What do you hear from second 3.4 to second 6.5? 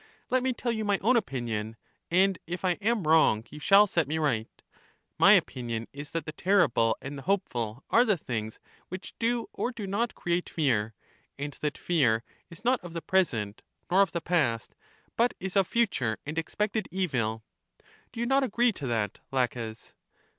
you shall set me right: my opinion is that the